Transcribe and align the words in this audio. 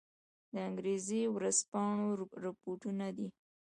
د 0.53 0.55
انګرېزي 0.67 1.21
ورځپاڼو 1.35 2.09
رپوټونه 2.43 3.07
دي. 3.17 3.27